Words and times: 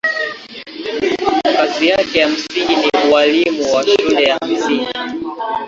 Kazi 1.57 1.87
yake 1.87 2.19
ya 2.19 2.29
msingi 2.29 2.75
ni 2.75 3.11
ualimu 3.13 3.73
wa 3.73 3.83
shule 3.87 4.23
ya 4.23 4.39
msingi. 4.41 4.87